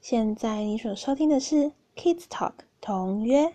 [0.00, 3.52] 现在你所收听的是 Kids Talk 同约。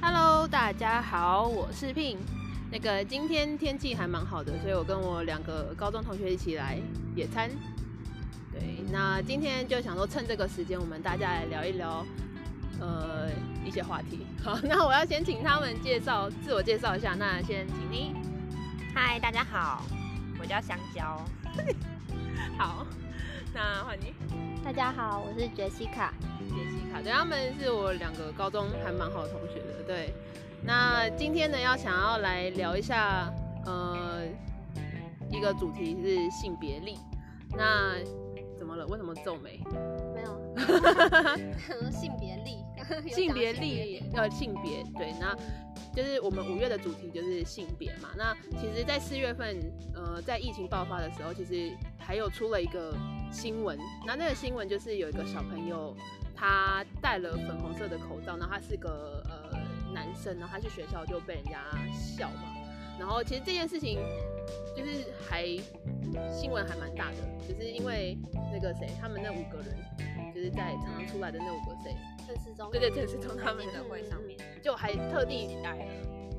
[0.00, 2.18] Hello，大家好，我是 Pin。
[2.70, 6.78] 那个今天天气还蛮好的，所以我跟我两个高中同学一起来
[7.16, 7.50] 野餐。
[8.52, 8.62] 对，
[8.92, 12.06] 那今天就想说趁这个时间，我们大家来聊一聊，
[12.80, 13.28] 呃，
[13.64, 14.26] 一些话题。
[14.42, 17.14] 好，那我要先请他们介绍自我介绍一下。
[17.14, 18.14] 那先请你。
[18.94, 19.82] 嗨，大家好，
[20.40, 21.20] 我叫香蕉。
[22.58, 22.86] 好，
[23.52, 24.14] 那换你。
[24.64, 26.12] 大家好，我是杰西卡。
[26.40, 29.82] 杰西卡，对，他们是我两个高中还蛮好的同学的。
[29.86, 30.14] 对，
[30.62, 33.32] 那今天呢，要想要来聊一下，
[33.66, 34.22] 呃，
[35.30, 36.98] 一个主题是性别力。
[37.56, 37.94] 那
[38.58, 38.86] 怎么了？
[38.86, 39.60] 为什么皱眉？
[40.14, 42.63] 没有， 性别力，
[43.08, 45.36] 性别力，呃，性别，对，那
[45.94, 48.10] 就是我们五月的主题就是性别嘛。
[48.16, 49.58] 那其实，在四月份，
[49.94, 52.94] 呃，在疫情爆发的时候，其实还有出了一个
[53.30, 53.78] 新闻。
[54.06, 55.96] 那那个新闻就是有一个小朋友，
[56.34, 59.58] 他戴了粉红色的口罩，然后他是个呃
[59.92, 62.54] 男生，然后他去学校就被人家笑嘛。
[62.98, 63.98] 然后其实这件事情
[64.76, 65.44] 就是还
[66.32, 67.16] 新闻还蛮大的，
[67.48, 68.16] 就是因为
[68.52, 69.76] 那个谁，他们那五个人
[70.44, 75.84] 就是在常常出来的那五个谁，陈世忠，对对，陈世忠他们的会上面就还特地一起戴了，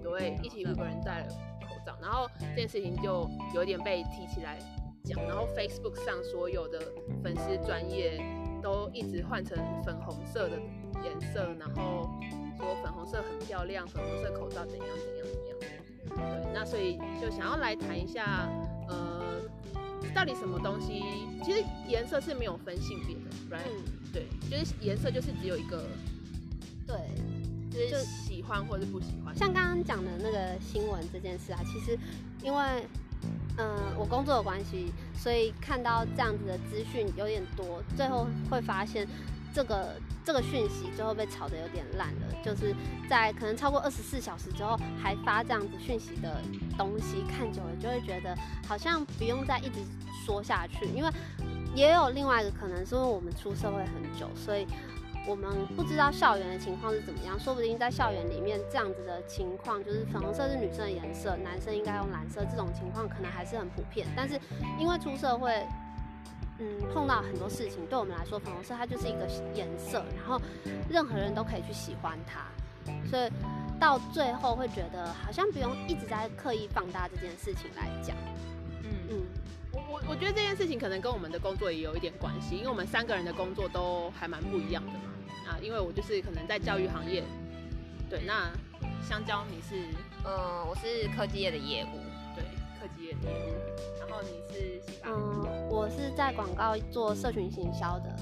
[0.03, 1.27] 对，一起五个人戴了
[1.61, 4.59] 口罩，然后这件事情就有点被提起来
[5.03, 6.79] 讲，然后 Facebook 上所有的
[7.23, 8.23] 粉丝专业
[8.61, 10.59] 都一直换成粉红色的
[11.03, 12.07] 颜色，然后
[12.59, 15.57] 说粉红色很漂亮，粉红色口罩怎样怎样怎样。
[16.09, 18.47] 对，那所以就想要来谈一下，
[18.87, 19.41] 呃，
[20.13, 21.01] 到底什么东西？
[21.43, 23.94] 其实颜色是没有分性别的，right？
[24.15, 25.83] 对，就是颜色就是只有一个，
[26.87, 26.95] 对，
[27.69, 29.35] 就是喜欢或者不喜欢。
[29.35, 31.99] 像刚刚讲的那个新闻这件事啊，其实
[32.41, 32.87] 因为，
[33.57, 39.05] 嗯，我工作的关系，所以看到这样子的资讯有点多，最后会发现
[39.53, 42.73] 这个这个讯息最后被炒得有点烂了，就是
[43.09, 46.41] 在可能超过二十四小时之后还发这样子讯息的
[46.77, 48.33] 东西，看久了就会觉得
[48.65, 49.79] 好像不用再一直
[50.25, 51.09] 说下去，因为
[51.75, 54.65] 也有另外一个可能是因为我们出社会很久，所以
[55.27, 64.39] 我们不知道校园的情况是怎么样，说不定在校园里面这样子的情况，就是粉红色是女生的颜色，男生应该用蓝色，这种情况可能还是很普遍，但是
[64.79, 65.63] 因为出社会。
[66.57, 70.41] 嗯，碰到很多事情，对我们来说，粉红色它就是一个颜色，然后
[70.89, 72.45] 任何人都可以去喜欢它，
[73.09, 73.29] 所以
[73.77, 78.15] 到最后会觉得好像不用一直在刻意放大这件事情来讲。
[78.83, 79.21] 嗯嗯，
[79.87, 85.11] 我我我觉得这件事情可能跟我们的工作也有一点关系，因为我们三个人的工作都还蛮不一样的嘛。
[85.47, 87.23] 啊，因为我就是可能在教育行业，
[88.09, 88.51] 对，那
[89.07, 89.87] 香蕉你是，
[90.25, 91.99] 嗯，我是科技业的业务，
[92.35, 92.43] 对，
[92.79, 95.09] 科技业的业务，然后你是西卡。
[95.11, 98.15] 嗯，我是在广告做社群行销的。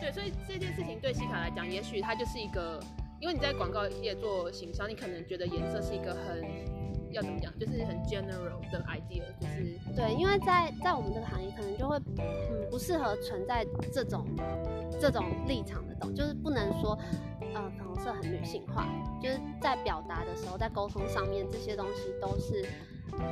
[0.00, 2.80] 对，所以这件事情对西卡来讲，也许它就是一个，
[3.20, 6.44] 因为你在广告业做行销，你可能觉得颜色是一个很
[7.12, 14.26] 要怎么讲，就是很 general 的 idea，就是对，因为在在我们这个行业，可能就会嗯不适合存在这种
[15.00, 16.98] 这种立场的东，就是不能说
[17.54, 18.86] 呃粉红色很女性化，
[19.22, 22.64] 就是在表达的时候，在沟通上面这些东西都是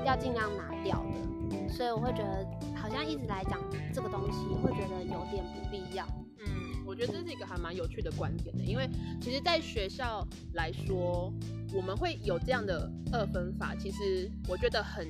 [0.05, 1.03] 要尽量拿掉
[1.51, 3.59] 的，所以我会觉得好像一直来讲
[3.93, 6.05] 这个东西，会觉得有点不必要。
[6.39, 6.47] 嗯，
[6.87, 8.89] 我觉得这是一个还蛮有趣的观点的，因为
[9.21, 11.33] 其实，在学校来说，
[11.75, 15.05] 我们会有这样的二分法，其实我觉得很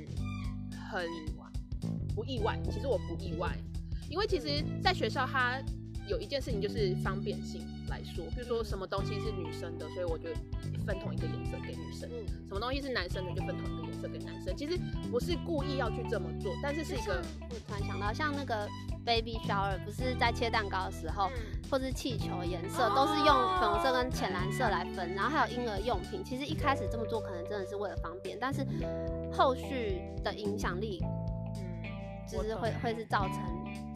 [0.91, 1.07] 很
[2.15, 2.59] 不意外。
[2.71, 3.55] 其实我不意外，
[4.09, 5.63] 因为其实在学校它
[6.09, 10.31] 有一件事情就是方便性来说，比如说什么东西是女生的，所以我就
[10.87, 12.09] 分同一个颜色给女生；
[12.49, 14.57] 什么东西是男生的，就分同一个颜色给男生。
[14.57, 14.79] 其实
[15.11, 18.67] 不是故意要去这么做，但是是一个我突然想到，像那个
[19.05, 21.29] baby shower 不是在切蛋糕的时候，
[21.71, 28.65] 或是气球颜色都是用粉红色跟浅蓝色来分，然后还有婴儿用品，其实一开始这么做可能真的是为了方便，但是
[29.33, 31.26] 后续的影响力，嗯，
[32.31, 33.39] 就是会会是造成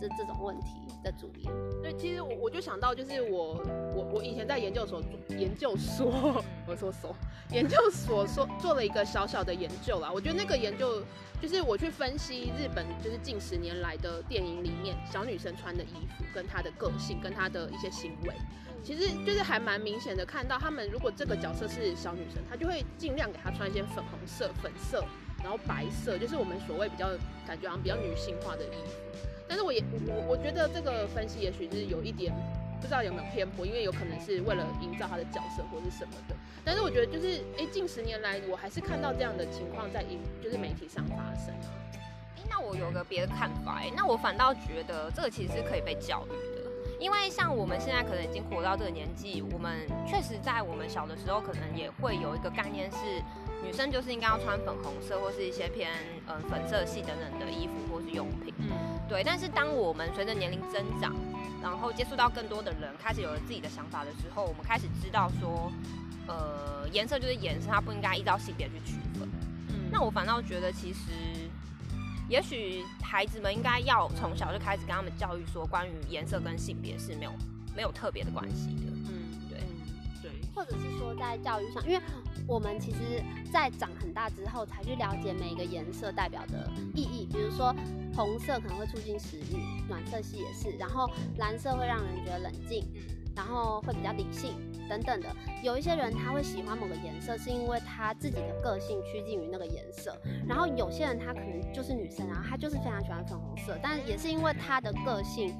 [0.01, 1.51] 这这种问题的主因。
[1.83, 3.63] 对，其实我我就想到，就是我
[3.95, 7.15] 我我以前在研究所研究所，我说所
[7.51, 10.11] 研究所说做了一个小小的研究啦。
[10.13, 11.03] 我觉得那个研究
[11.41, 18.35] 就是我去分析日本就是近十年来的电影里面小女生穿的衣服跟她的个性跟她的一些行为，
[18.83, 25.03] 其实就是还蛮明显的看到，他们如果这个角色是小女生，她就会尽量给她穿一些粉红色、粉色，
[25.43, 27.09] 然后白色，就是我们所谓比较
[27.47, 28.93] 感觉好像比较女性化的衣服。
[29.49, 32.33] 但是我也我我觉得这个分析也许是有一点
[32.81, 36.37] 不知道有没有偏颇，因为有可能是为了营造他的角色或是什么的。
[36.65, 41.73] 但是我觉得就是，哎、近十年来我还是看到这样的情况在影就是媒体上发生啊。
[42.49, 46.31] 那我有个别的看法，哎，那我反倒觉得这个其实是可以被教育。
[47.01, 52.99] 因为像我们现在可能已经活到这个年纪，我们确实在我们小的时候，可能也会有一个概念是，
[53.65, 55.91] 女生就是应该要穿粉红色或是一些偏
[56.29, 58.53] 嗯、呃粉色系等等的衣服或是用品。
[58.59, 61.17] 嗯，对，但是当我们随着年龄增长，
[61.63, 65.73] 然后接触到更多的人，开始有了自己的想法的时候，我们开始知道说，
[66.29, 69.27] 呃，颜色就是颜色，它不应该依照性别去区分。
[69.71, 71.11] 嗯那我反倒觉得，其实
[72.31, 77.33] 也许孩子们应该要从小就开始跟他们教育说，关于颜色跟性别是没有
[77.75, 78.83] 没有特别的关系的。
[78.87, 82.01] 嗯，对嗯对，或者是说在教育上，因为
[82.47, 83.21] 我们其实，
[83.53, 87.27] 在长很大之后才去了解每一个颜色代表的意义。
[87.33, 87.75] 比如说，
[88.15, 92.87] 红色可能会促进食欲，暖色系也是；然后蓝色会让人觉得冷静，
[93.41, 94.55] 然后会比较理性
[94.87, 95.35] 等等的。
[95.63, 100.15] 有一些人他会喜欢某个颜色，是因为他自己的个性趋近于那个颜色。
[100.47, 105.57] 然后有些人他可能就是女生然后，她就是非常喜欢粉红色，但也是因为她的个性。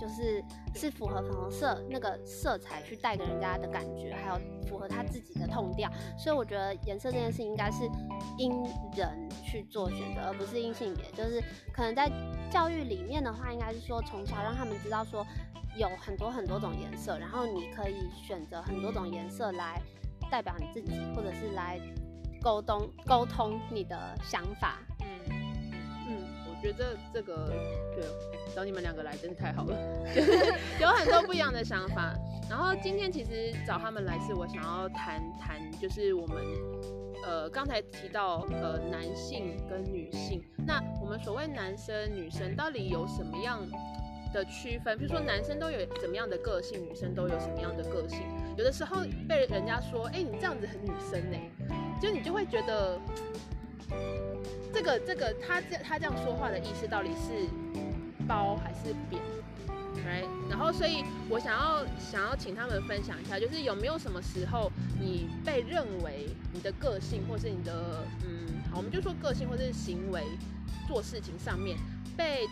[0.00, 0.42] 就是
[0.74, 5.88] 是符合粉红色那个色彩去带给人家的感觉，还有符合他自己的痛调，
[6.18, 7.88] 所以我觉得颜色这件事应该是
[8.36, 8.50] 因
[8.96, 11.04] 人去做选择，而不是因性别。
[11.12, 11.40] 就是
[11.72, 12.10] 可能在
[12.50, 15.24] 教育里面的话，应该是说从小让他们知道说
[15.76, 19.80] 有很多很多种颜色，然后你可以选择很多种颜色来
[20.30, 21.80] 代表你自己，或者是来
[22.42, 24.78] 沟通沟通你的想法。
[25.00, 25.06] 嗯。
[26.08, 26.16] 嗯，
[26.48, 27.46] 我觉得这个
[27.94, 28.04] 对
[28.54, 29.76] 找你们两个来真是太好了，
[30.80, 32.14] 有很多不一样的想法。
[32.50, 36.44] 然后今天其实找他们来是我想要谈谈，就是我们
[37.24, 43.66] 呃刚才提到呃男性跟女性，那我们所谓男生女生到底有什么样
[44.32, 44.96] 的区分？
[44.98, 48.20] 比如说男生都有怎么样的个性，女生都有什么样的个性？
[48.56, 51.38] 有的时候被人家说，哎、你这样子很女生呢、
[52.00, 52.98] 就你就会觉得。
[54.74, 57.46] 这个这个他这他这样说话的意思到底是
[58.26, 59.20] 褒还是贬
[60.02, 60.26] ？right？
[60.48, 70.22] 然后所以我想要想要请他们分享一下，就是有没有什么时候你被认为你的个性或是你的嗯，好，我们就说个性或是行为
[70.88, 71.76] 做事情上面
[72.16, 72.46] 被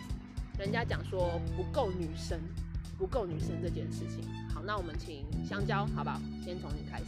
[0.61, 2.39] 人家讲说不够女生，
[2.95, 4.23] 不够女生这件事情。
[4.53, 6.21] 好，那我们请香蕉好不好？
[6.45, 7.05] 先从你开始。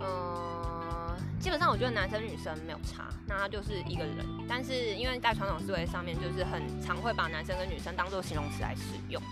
[0.00, 4.26] 呃，基本上我觉得男生女生没有差，那他就是一个人。
[4.48, 9.22] 但是因为在传统思维上面，就是很常会把男生跟女生当做形容词来使用。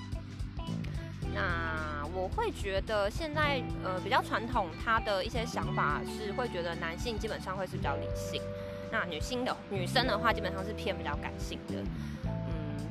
[1.34, 8.40] 那我会觉得现在呃比较传统，他的一些想法是会觉得男性基本上会是比较理性，
[8.93, 11.82] 那女性的女生的话基本上是偏比较感性的。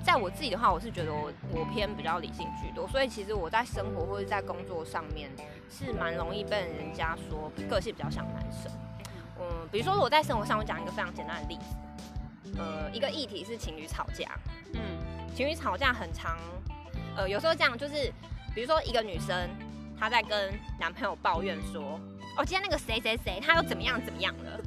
[0.01, 5.29] 嗯，在我自己的话，我是觉得我我偏比较理性居多，所以其实我在生活或者在工作上面
[5.69, 8.71] 是蛮容易被人家说个性比较像男生。
[9.39, 14.29] 嗯，比如说我在生活上，我讲一个非常简单的例子，呃，一个议题是情侣吵架，
[14.73, 14.81] 嗯
[15.35, 16.37] 情侣吵架很常，
[17.15, 18.11] 呃，有时候这样就是，
[18.53, 19.49] 比如说一个女生
[19.99, 21.99] 她在跟男朋友抱怨说，
[22.37, 24.59] 哦，今天那个谁谁谁他又怎么样怎么样了。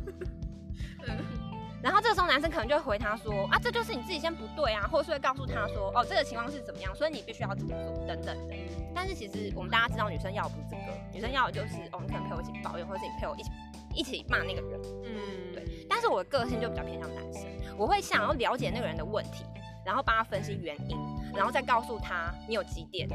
[1.84, 8.54] 然后这个时候男生可能就会回他说啊，这就是你自己先不对啊，或者是会告诉他说，哦，这个情况是怎么样，所以你必须要怎么做等等的。
[8.94, 13.50] 但是其实我们大家知道，女生要的不是这个，女生要的就是哦，你可能陪我一起抱怨，或者是你陪我一起
[13.94, 14.80] 一起骂那个人。
[15.04, 17.42] 嗯，对，但是我的个性就比较偏向男生，
[17.76, 19.44] 我会想要了解那个人的问题，
[19.84, 20.96] 然后帮他分析原因，
[21.36, 23.06] 然后再告诉他你有几点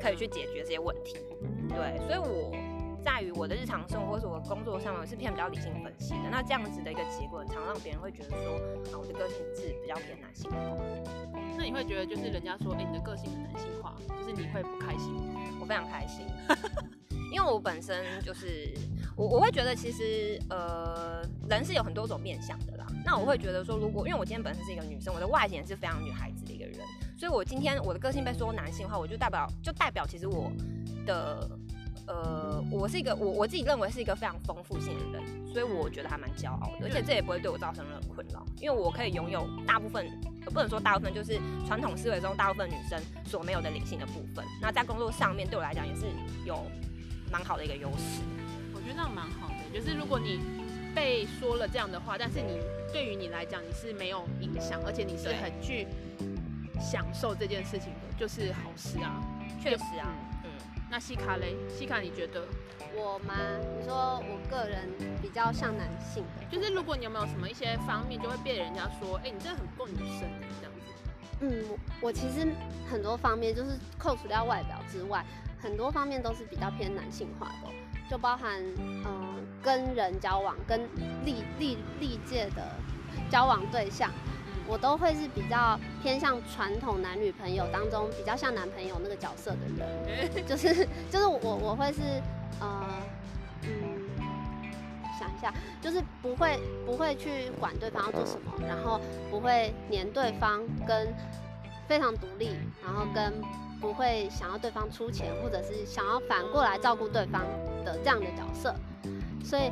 [0.00, 1.18] 可以去解决这些问题。
[1.68, 2.50] 对，所以我
[3.04, 6.30] 在于我的日常生活或是我工作上面，我是偏比较理性分析的。
[6.30, 8.56] 那这样子的一个结果，常让别人会觉得说，
[8.90, 10.56] 啊，我的个性是比较偏男性化。
[11.58, 15.40] 那你会觉得就是人家说，哎、你的个性很男性化，就是你会不开心吗？
[15.60, 16.26] 我非常开心，
[17.30, 18.72] 因为我本身就是
[19.16, 22.86] 我我会觉得其实呃人是有很多种面相的啦。
[23.04, 26.78] 那我会觉得说，如果因为我今天本身是一个女生，我的外形也是非常女孩子的一个人，
[27.18, 30.50] 所以我今天我的个性被说男性化，我就代表就代表其实我
[31.04, 31.46] 的
[32.06, 40.06] 呃我是一个我我自己认为是一个非常丰富性的人，所以我觉得还蛮骄傲的，而且这也不会对我造成任何困扰，因为我可以拥有大部分。
[40.44, 44.44] 呃不能说大部分，就是传统思维中大部分女生所没有的理性的部分。
[44.60, 46.04] 那在工作上面对我来讲也是
[46.44, 46.66] 有
[47.32, 48.20] 蛮好的一个优势。
[48.74, 50.38] 我觉得那样蛮好的，就是如果你
[50.94, 52.60] 被说了这样的话，但是你
[52.92, 55.86] 对于你来讲你是没有影响，而且你是很去
[56.78, 59.24] 享受这件事情的，就是好事啊。
[59.62, 60.12] 确实啊，
[60.44, 60.50] 嗯，
[60.94, 62.46] 那西卡嘞，西卡你觉得，
[62.94, 63.34] 我吗？
[63.76, 64.88] 你说我个人
[65.20, 70.20] 比较像男性的，就是如果你有没有什么一些方面就会被人家说，哎、你真的很不够女生
[70.60, 71.40] 这样子。
[71.40, 72.46] 嗯，我我其实
[72.88, 75.26] 很多方面就是扣除掉外表之外，
[75.60, 77.68] 很多方面都是比较偏男性化的。
[78.08, 80.88] 就包含嗯、呃跟人交往、跟
[81.24, 82.70] 历历历届的
[83.28, 84.12] 交往对象，
[84.66, 92.00] 我都会是比较偏向传统男女朋友当中比较像男朋友那个角色的人， 就是就是我我会是
[92.60, 92.86] 呃
[93.62, 94.08] 嗯
[95.18, 101.14] 想一下，就是不会不会去管对方要做什么，然后不会黏对方，跟
[101.86, 103.32] 非常独立，然后跟
[103.80, 107.42] 不会想要对方出钱，或者是想要反过来照顾对方
[107.84, 108.74] 的这样的角色，
[109.44, 109.70] 所以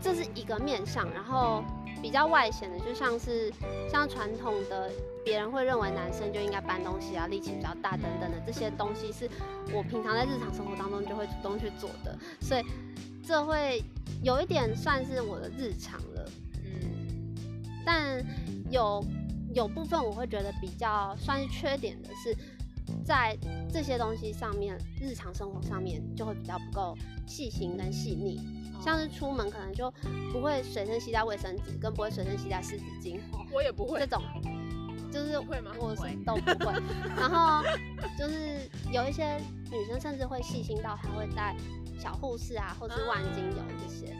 [0.00, 1.62] 这是一个面向，然后
[2.02, 3.52] 比较外显的，就像是
[3.90, 4.90] 像传统的
[5.24, 9.28] 别人会认为男生就应该搬东西啊，力气比较大等等的这些东西，是
[9.72, 12.64] 我平常在日常生活当中就会主动去做的，所以
[13.26, 13.82] 这会
[14.22, 16.30] 有一点算是我的日常了。
[16.64, 17.34] 嗯，
[17.84, 18.24] 但
[18.70, 19.04] 有
[19.54, 22.36] 有部分我会觉得比较算是缺点的是，
[23.04, 23.36] 在
[23.72, 28.55] 这些东西上面，日常生活上面就会比较不够细心跟细腻。
[28.80, 29.92] 像是出门可能就
[30.32, 33.18] 不会随身携带卫生纸，更不会随身携带湿纸巾
[33.52, 34.22] 我也不会这，种，
[35.10, 36.72] 就是会吗我是不会都不会。
[37.16, 37.64] 然后
[38.18, 39.36] 就是有一些
[39.70, 41.56] 女生甚至会细心到还会带
[41.98, 44.16] 小护士啊，或是万金油这些，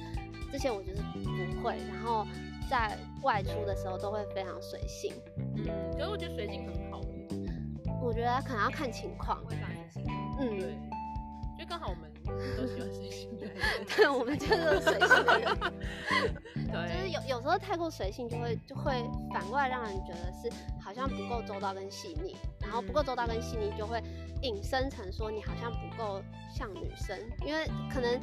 [0.50, 1.76] 这些我就是不会。
[1.88, 2.26] 然后
[2.68, 5.12] 在外出的时候都会非常随性，
[5.56, 7.00] 嗯，可是我觉得随性很好，
[8.02, 9.40] 我觉得可能要看情况。
[10.38, 10.76] 嗯，对，
[11.58, 12.05] 就刚好我们
[12.56, 13.46] 都喜欢随性 的。
[13.46, 13.56] 人，
[13.96, 15.58] 对，我们就是随性的人，
[16.54, 19.02] 对，就是有有时候太过随性，就会就会
[19.32, 20.50] 反过来让人觉得是
[20.80, 24.02] 好像不够周到跟细腻，然后不够周到跟细腻就会
[24.42, 26.22] 引申成说你好像不够
[26.54, 28.20] 像女生，因为可能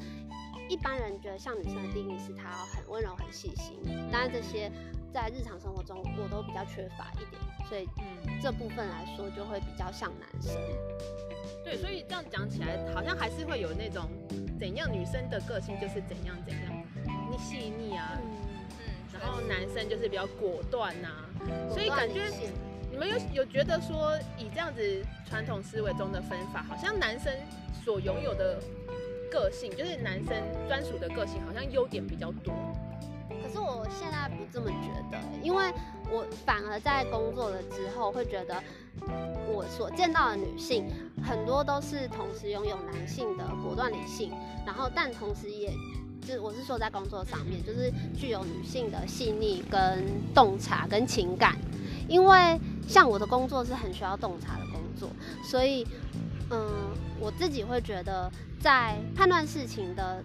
[0.70, 3.80] 一般人觉得像女生的定义是她要很温柔、很细心，
[4.12, 4.72] 但是这些
[5.14, 10.54] 在日常生活中我都比较缺乏一点，所以嗯，这部分来说就会比较像男生。
[11.74, 14.08] 对，所以这样讲起来，好像还是会有那种
[14.60, 16.86] 怎样女生的个性就是怎样怎样，
[17.32, 21.10] 你细腻啊，嗯，然后男生就是比较果断呐、
[21.72, 22.30] 所以感觉
[22.92, 24.82] 你们有有觉得说，以这样子
[25.28, 27.34] 传统思维中的分法，好像男生
[27.84, 28.60] 所拥有的
[29.32, 30.36] 个性，就是男生
[30.68, 32.54] 专属的个性，好像优点比较多。
[33.42, 35.74] 可是我现在不这么觉得，因为
[36.12, 38.62] 我反而在工作了之后，会觉得
[39.48, 40.86] 我所见到的女性
[41.24, 44.32] 很多都是同时拥有男性的果断理性，
[44.66, 45.72] 然后但同时也。
[46.26, 51.58] 就是我是说在工作上面，就是具有女性的细腻、跟洞察、跟情感，
[52.08, 52.58] 因为
[52.88, 55.10] 像我的工作是很需要洞察的工作，
[55.44, 55.86] 所以
[56.50, 56.66] 嗯，
[57.20, 60.24] 我自己会觉得在判断事情的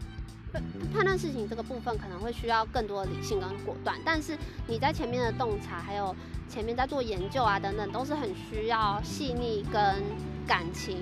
[0.94, 4.36] 判断事情这个部分可能会需要更多的理性跟果断，但是
[4.66, 6.14] 你在前面的洞察，还有
[6.48, 10.02] 前面在做研究啊等等，都是很需要细腻跟
[10.46, 10.98] 感情，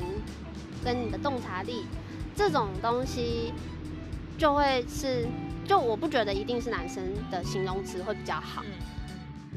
[0.85, 1.85] 跟你的洞察力
[2.35, 3.53] 这种东西，
[4.37, 5.27] 就会是
[5.65, 8.63] 就我不觉得一定是男生的形容词会比较好。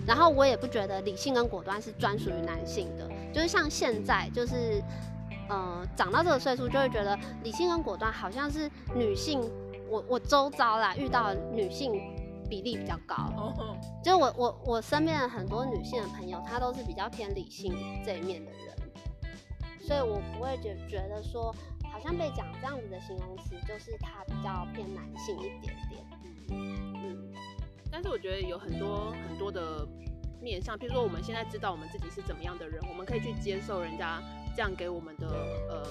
[0.08, 4.82] 然后我也不觉得理性跟果断是专属于男性的，就是像现在，就是
[5.50, 9.42] 呃长到这个岁数，就会觉得理性跟果断好像是女性，
[9.90, 11.92] 我我周遭啦遇到的女性
[12.50, 17.74] 比例比较高，哦，就是我我我身边的很多女性的朋友，她都是比较偏理性
[18.06, 18.76] 这一面的人，
[19.80, 21.54] 所以我不会觉觉得说
[21.92, 26.06] 好像被讲这样子的形容词，就是她比较偏男性一点点，
[26.52, 27.34] 嗯。
[27.92, 29.88] 但是我觉得有很多很多的
[30.40, 34.22] 面向，譬如说我们现在知道我们自己是怎么样的人，我们可以去接受人家
[34.56, 35.28] 这样给我们的
[35.70, 35.84] 呃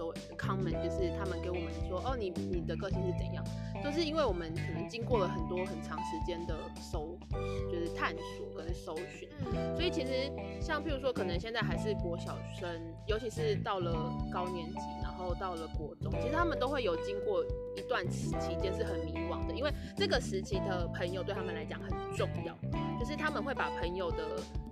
[0.00, 3.44] 所谓的 comment，就是他们给我们说哦你你的个性是怎样，
[3.84, 7.18] 都是因为我们可能经过了很多很长时间的搜，
[7.70, 9.28] 就是探索跟搜寻。
[9.76, 13.92] 所以其实像譬如说，可能现在还是国小生，尤其是到了
[14.32, 17.44] 高年级，然后到了国中，其实他们都会有经过
[17.76, 22.56] 一段期期间是很迷惘的，因为这个时期的朋友对他们来讲很重要，
[22.98, 24.24] 就是他们会把朋友的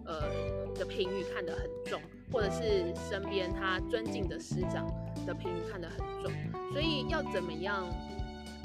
[0.08, 2.00] 呃的评语看得很重，
[2.32, 4.86] 或者是身边他尊敬的师长
[5.26, 6.32] 的评语看得很重，
[6.72, 7.86] 所以要怎么样，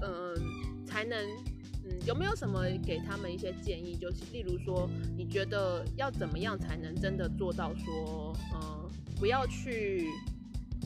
[0.02, 1.20] 嗯、才能
[1.86, 3.96] 嗯，有没有什么给他们一些建议？
[3.96, 10.08] 就是例如说，你觉得要怎么样才能真的做到说，呃，不要去，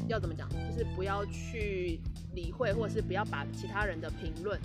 [0.08, 0.50] 要怎么讲？
[0.50, 2.00] 就是不要去
[2.34, 4.60] 理会，或者是不要把其他人的评论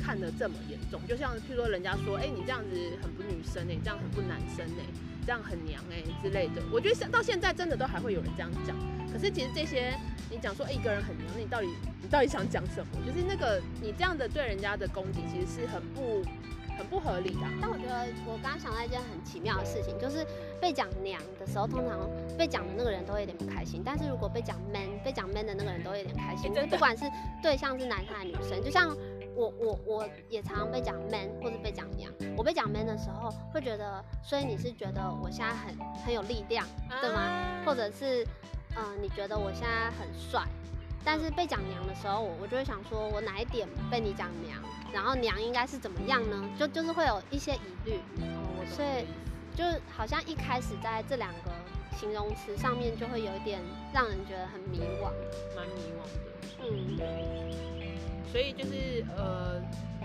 [0.00, 1.00] 看得这么严重。
[1.06, 4.84] 就像譬如说，人家说，哎、你这样子很不女生哎、你这样很不男生哎、
[5.28, 6.62] 这样很娘哎、之类的。
[6.72, 8.74] 我觉得像到现在真的都还会有人这样讲。
[9.12, 9.92] 可是其实这些
[10.30, 11.68] 你讲说、哎一个人很娘，那你到底
[12.00, 12.88] 你到底想讲什么？
[13.06, 16.24] 就是那个你这样的对人家的攻击，其实是很不
[16.78, 20.26] 很不合理的啊、但我觉得我刚刚想到一件很奇妙的事情，就是
[20.58, 22.08] 被讲娘的时候，通常
[22.38, 23.82] 被讲的那个人都会有点不开心。
[23.84, 26.50] 但是如果被讲 man，被讲 man 的那个人都会有点开心。
[26.52, 27.04] 哎真的不管是
[27.42, 28.96] 对象是男生还是女生，就像
[29.38, 32.12] 我我我也常常被讲 man 或者被讲娘。
[32.36, 36.66] 我被讲 man 的时候，会觉得，所以你是觉得我现在很很有力量，
[37.00, 37.20] 对吗？
[37.20, 38.26] 啊或者是，
[38.76, 40.42] 嗯、你觉得我现在很帅，
[41.04, 44.60] 但是被讲娘的时候，我我就会想说，我哪一点被你讲娘，
[44.92, 46.50] 然后娘应该是怎么样呢？
[46.58, 49.06] 就就是会有一些疑虑，哦我所以
[49.54, 51.52] 就好像一开始在这两个
[51.96, 53.60] 形容词上面就会有一点
[53.94, 55.12] 让人觉得很迷惘。
[55.54, 56.26] 蛮迷惘的。
[56.60, 56.66] 嗯，
[58.30, 59.60] 所以就是呃，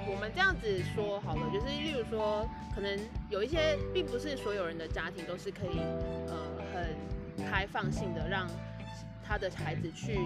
[0.07, 2.97] 我们这样子说好了，就是例如说，可能
[3.29, 5.79] 有一些并不是所有人的家庭都是可以
[6.27, 6.35] 呃
[6.73, 8.47] 很开放性的让
[9.23, 10.17] 他的孩子去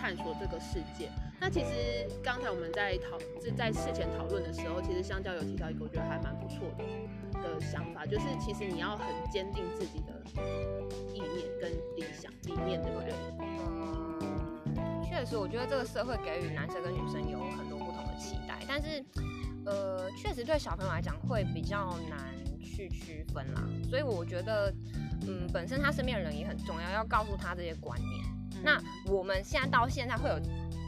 [0.00, 1.10] 探索这个世界。
[1.40, 6.84] 那其实刚才我们在讨是在事前讨论的时候，其实香蕉有提到一个我觉得还蛮不错的
[7.42, 10.22] 的想法，就是其实你要很坚定自己的
[11.12, 13.12] 意念跟理想理念，对不对？
[15.24, 19.02] 嗯，确实，我觉得这个社会给予男生跟女生有很多不同的期待，但是，
[19.64, 22.18] 呃，确实对小朋友来讲会比较难
[22.60, 23.62] 去区分啦。
[23.88, 24.72] 所以我觉得，
[25.26, 28.24] 嗯，本身他身边的人也很重要，要告诉他这些观念。
[28.62, 28.78] 那
[29.10, 30.36] 我们现在到现在会有，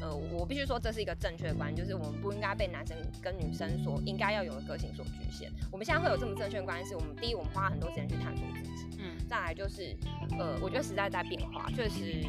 [0.02, 5.50] 呃，我必须说这是一个正确的观念，就是我们不应该被男生跟女生所应该要有的个性所局限。
[5.72, 8.98] 我们现在会有这么正确的观念，是我们第一，我们花很多时间去探索自己。
[8.98, 9.96] 嗯再来就是，
[10.38, 12.24] 呃，我觉得时代在变化，确实，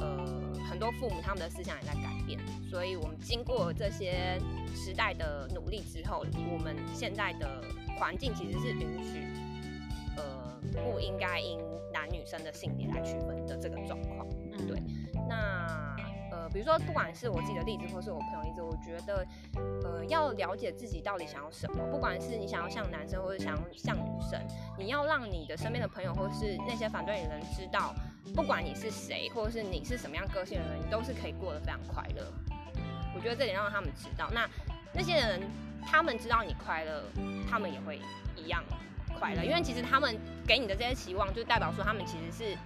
[0.00, 0.47] 呃，
[0.78, 2.38] 很多父母他们的思想也在改变，
[2.70, 4.40] 所以我们经过这些
[4.72, 7.60] 时代的努力之后，我们现在的
[7.98, 9.26] 环境其实是允许，
[10.16, 11.58] 呃，不应该因
[11.92, 14.17] 男女生的性别来区分的这个状况。
[16.52, 19.26] 比如说，不管是我自己的例子，或是我朋友例子，我觉得，
[19.84, 21.84] 呃，要了解自己到底想要什么。
[21.90, 24.40] 不管是你想要像男生，或者想要像女生，
[24.78, 27.94] 你要让你的身边的朋友，或是那些反对你的人知道，
[28.34, 32.26] 不管你是谁，或者是你是什么样个性的人，你都是可以过得非常快乐。
[33.14, 34.28] 我觉得这点让他们知道。
[34.32, 34.48] 那
[34.92, 35.42] 那些人，
[35.84, 37.02] 他们知道你快乐，
[37.48, 38.00] 他们也会
[38.36, 38.62] 一样
[39.18, 42.56] 快乐，因为其实他们给你的这些期望，就代表说他们其实是。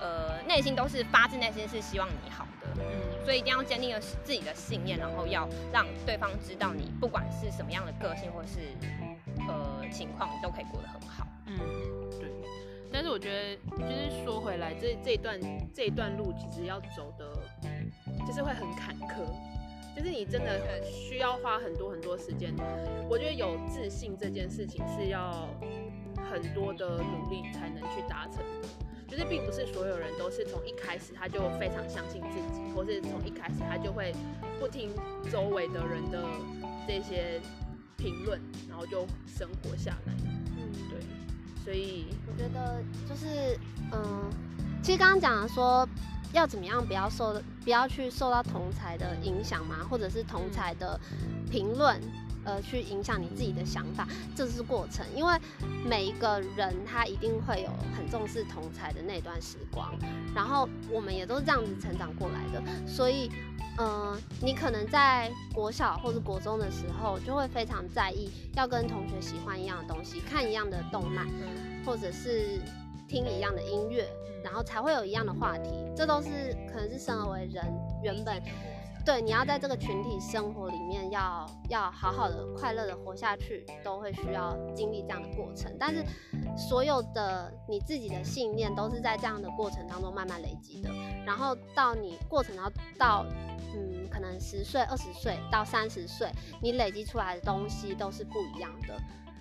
[0.00, 2.68] 呃，内心都是发自内心是希望你好的，
[3.24, 8.60] 所以一定要坚定了自己的信念，然后要让对方知道你不管是什么样的个性或是
[9.46, 11.26] 呃情况，你都可以过得很好。
[11.46, 11.58] 嗯，
[12.18, 12.30] 对。
[12.90, 15.38] 但是我觉得，就是说回来，这这一段
[15.74, 17.30] 这一段路，其实要走的，
[18.26, 19.26] 就是会很坎坷，
[19.94, 22.54] 就是你真的需要花很多很多时间。
[23.08, 25.48] 我觉得有自信这件事情是要
[26.30, 28.68] 很多的努力才能去达成的。
[29.08, 34.14] 就是并不是所有人都是从一开始他就非常相信自己，或是从一开始他就会
[34.60, 34.90] 不听
[35.32, 36.22] 周围的人的
[36.86, 37.40] 这些
[37.96, 40.12] 评论，然后就生活下来。
[40.56, 41.00] 嗯，对，
[41.64, 43.58] 所以我觉得就是，
[43.92, 44.30] 嗯，
[44.82, 45.88] 其实刚刚讲的说
[46.32, 51.00] 要怎么样不要受不要去受到同才的影响嘛，或者是同才的
[51.50, 51.98] 评论。
[52.48, 55.04] 呃，去影响你自己的想法，这是过程。
[55.14, 55.38] 因为
[55.84, 59.94] 每一个人他一定会有很重视同才的那段时光，
[60.34, 63.30] 然后我们也都是这样子成长过来的，所以，
[63.76, 71.26] 呃，你可能在国小或者国中的时候，就会非常在意要跟同学喜欢一样的东西，看一样的动漫，
[71.84, 72.62] 或者是
[73.06, 74.08] 听一样的音乐，
[74.42, 75.70] 然后才会有一样的话题。
[75.94, 77.62] 这都是可能是生而为人
[78.02, 78.42] 原本
[79.08, 85.74] 对你要在这个群体生活里面要要好好的快乐的活下去，都会需要经历这样的过程。
[85.80, 86.04] 但是
[86.58, 90.90] 所有的你自己的信念都是在这样的过程当中慢慢累积的，
[91.24, 93.26] 然后到你过程到到
[93.74, 98.94] 嗯可能十岁、二十岁到三十岁，你累积出来的东西都是不一样的。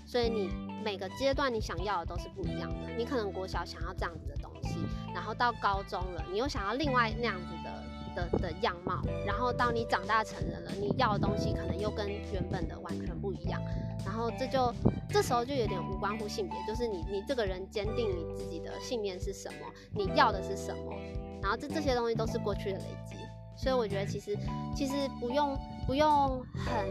[0.06, 0.50] 所以你
[0.82, 2.90] 每个阶段你想要的都是不一样的。
[2.98, 4.80] 你可能国小想要这样子的东西，
[5.14, 7.87] 然后到高中了，你又想要另外那样子的。
[8.18, 13.62] 的的样貌，然后到你长大成人了，你要的东西可能又跟原本的完全不一样，
[14.04, 14.74] 然后这就
[15.08, 19.60] 这时候就有点无关乎性别，就是你你这个人坚定你自己的信念是什么，
[19.94, 20.94] 你要的是什么，
[21.42, 23.16] 然后这这些东西都是过去的累积，
[23.56, 24.36] 所以我觉得其实
[24.76, 26.86] 其实不用不用很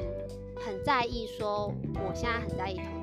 [0.64, 3.02] 很在意说我现在很在意同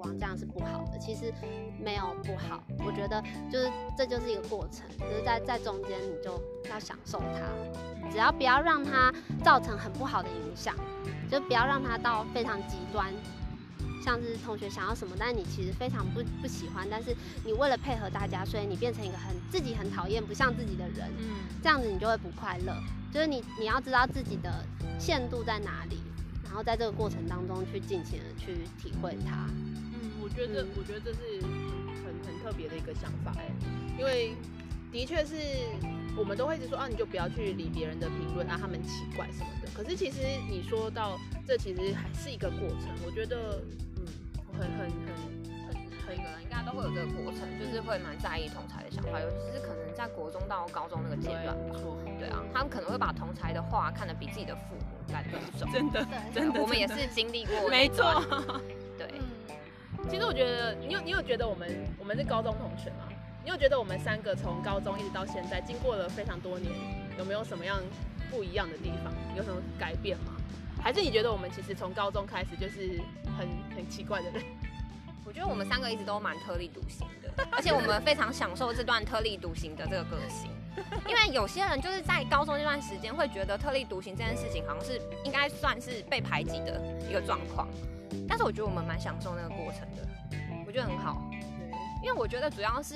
[0.00, 1.32] 光，这样是不好的，其实
[1.78, 9.12] 没有不好，我觉得就是这就是一个过程，就是在在中间你就要享受它，只要不要让它
[9.44, 10.74] 造成很不好的影响，
[11.30, 13.12] 就不要让它到非常极端。
[14.02, 22.74] 像是同学想要什么，但是你其实非常不不喜欢，但是你为了配合大家，所以你变成一个很自己很讨厌、不像自己的人，嗯，这样子你就会不快乐。
[23.12, 24.64] 就是你你要知道自己的
[24.98, 25.98] 限度在哪里，
[26.42, 29.46] 然后在这个过程当中去尽情的去体会它。
[30.34, 33.46] 觉得嗯我觉得这是很很特别的一个想法哎，
[33.98, 34.32] 因为
[34.90, 35.34] 的确是
[36.16, 39.68] 我们都会一直说啊，你就不要去理别人的评论啊，他们奇怪什么的。
[39.74, 42.88] 可是其实你说到这，其实还是一个过程。
[43.06, 43.62] 我觉得
[43.96, 44.04] 嗯，
[44.58, 45.76] 很很很
[46.08, 51.78] 每个人应该都会有这个过程，就是会蛮在意同才的想法，尤其是可能在国中到高中那个阶段吧。
[51.78, 55.72] 错，对啊，他们可能会把同才的话看得比自己的父母来得更重。
[55.72, 58.20] 真的，真的，我们也是经历过，没错。
[60.10, 63.06] 其实我觉得，你有你有觉得我们我们是高中同学吗？
[63.44, 66.74] 你有觉得我们三个从高中一直到现在，经过了非常多年，
[67.16, 67.80] 有没有什么样
[68.28, 69.12] 不一样的地方？
[69.36, 70.32] 有什么改变吗？
[70.82, 73.00] 还是你觉得我们其实从高中开始就是
[73.38, 73.46] 很
[73.76, 74.42] 很奇怪的人？
[75.24, 80.50] 我觉得我们三个一直都蛮特立独行的， 而且我们非常享受这段特立独行的这个个性。
[81.08, 87.68] 因为有些人就是在高中这段时间会觉得特立独行这件事情好像是应该算是被排挤的一个状况，
[88.28, 90.06] 但是我觉得我们蛮享受那个过程的，
[90.66, 91.22] 我觉得很好。
[92.02, 92.94] 因为我觉得主要是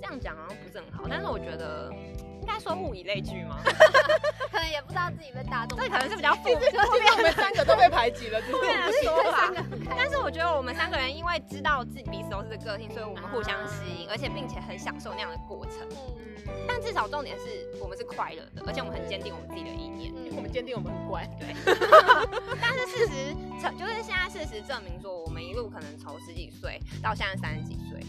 [0.00, 1.92] 这样讲好像不是很好，但是我觉得
[2.40, 3.58] 应该说物以类聚吗，
[4.50, 6.60] 可能也不知道自己被大众，这可能是比较负面。
[6.60, 15.74] 因为我们三个都被排挤了，对啊对说法三个很开但是我觉得我们三个人因为知道自己彼此都是这个个性，所以我们互相吸引，而且并且很享受那样的过程。
[15.90, 16.24] 嗯
[16.66, 17.44] 但至少重点是
[17.78, 20.10] 我们是快乐的，而且我们很坚定我们自己的意念。
[20.16, 20.34] 嗯。
[20.34, 21.54] 我们坚定我们很乖，对。
[22.58, 28.00] 但是事实证 就是现在事实证明说，我们一路可能从十几岁到现在三十几岁，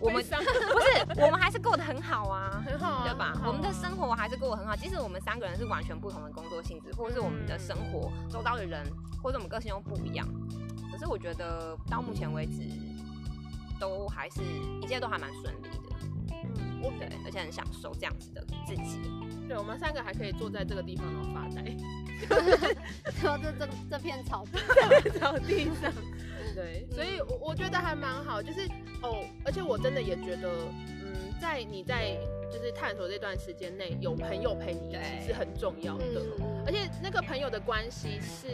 [0.00, 2.62] 我们 不是我们还是过得很好啊。
[2.66, 8.84] 很好啊，对吧我们的生活还是过得很好，即使我们三个人是完全不同的工作性质，或者是我们的生活周遭的人，
[9.22, 10.26] 或者我们个性又不一样。
[10.90, 12.62] 可是我觉得到目前为止，
[13.78, 14.40] 都还是
[14.80, 15.96] 一切都还蛮顺利的。
[16.30, 19.00] 嗯我对，而且很享受这样子的自己。
[19.48, 21.74] 对，我们三个还可以坐在这个地方然后发呆，
[23.20, 24.58] 说 这这这片草地，
[25.18, 25.90] 草地上。
[26.56, 28.60] 对，所以我我觉得还蛮好，就是
[29.02, 30.48] 哦，而且我真的也觉得，
[31.04, 32.16] 嗯，在你在
[32.50, 36.04] 就是探索这段时间内，有朋友陪你一起是很重要的。
[36.40, 38.48] 嗯而且那个朋友的关系是，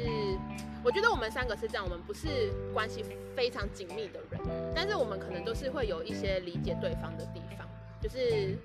[0.84, 3.02] 我觉得我们三个是这样，我们不是关系
[3.34, 4.40] 非常紧密的人，
[4.74, 7.66] 但是我们可能都是会有一些理解对方的地方，
[8.02, 8.58] 就是。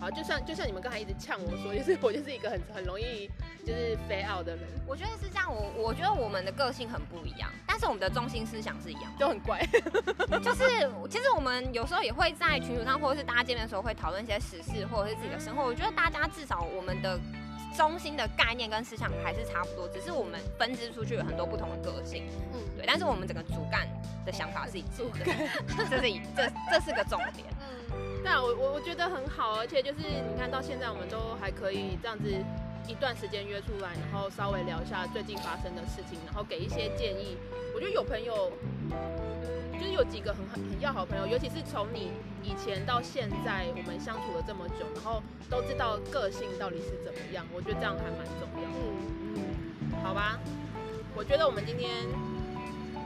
[0.00, 3.28] 好，就像就像你们刚才一直呛我说，就是我就是一个很很容易
[3.66, 9.18] 就是飞 out 的人，我觉得是这样，我我觉得我们的个性很不一样，但是我们的中心思想是一样的。
[9.18, 9.60] 就很怪。
[10.42, 10.64] 就是
[11.08, 15.64] 其实我们有时候也会在群组上，或者是大家见面的时候会讨论一些时事，或者是自己的生活。
[15.64, 17.18] 我觉得大家至少我们的
[17.76, 22.84] 中心的概念跟思想还是差不多，只是我们分支出去有很多不同的个性，嗯对。
[22.86, 23.88] 但是我们整个主干
[24.24, 25.24] 的想法是一致的，
[25.88, 27.46] 这是一这这是个重点。
[28.24, 32.24] 嗯对啊，我我我觉得很好，而且就是你看到现在，我们都还可以这样子
[32.88, 37.36] 一段时间约出来，然后稍微聊一下最近发生的事情，然后给一些建议。
[37.74, 38.50] 我觉得有朋友，
[38.90, 48.88] 嗯，就是有几个很很很要好朋友，尤其是从你以前到现在，我们相处了这么久，然后都知道个性到底是怎么样，我觉得这样还蛮重要的。
[49.36, 50.40] 嗯，嗯，好吧，
[51.14, 51.90] 我觉得我们今天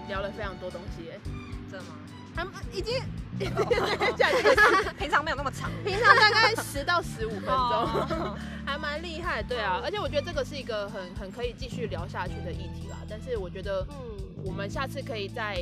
[0.07, 1.21] 聊了非常多东西耶，
[1.69, 1.97] 真的吗？
[2.47, 3.01] 还已经
[4.99, 5.71] 平常没有那么长。
[5.85, 7.55] 平常大概十到十五分钟。
[7.55, 12.99] 哦还蛮厉害，对啊，而且我觉得这个是一个很很可以继续聊下去的议题啦。
[13.09, 15.55] 但是我觉得嗯，我们下次可以在，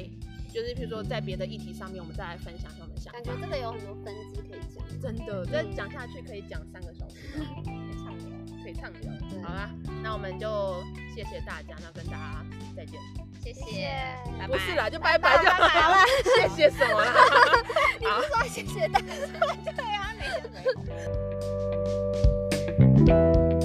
[0.52, 3.22] 就是譬如说在别的议题上面，我们再来分享一下我们想感。
[3.22, 4.84] 觉这个有很多分支可以讲。
[5.00, 7.16] 真的，再讲下去可以讲三个小时，
[8.64, 9.12] 可以畅聊。
[9.30, 9.70] 对 好啦，
[10.02, 10.82] 那我们就
[11.14, 12.44] 谢谢大家，那跟大家
[12.76, 12.98] 再见。
[13.46, 13.88] 谢谢谢，
[14.40, 16.04] 拜拜不是啦，就拜拜就好了。
[16.34, 17.12] 谢谢什么啦？
[18.10, 18.20] 好。
[18.22, 19.06] 说谢谢大家。
[19.76, 20.50] 对啊，没事
[23.06, 23.55] 没事。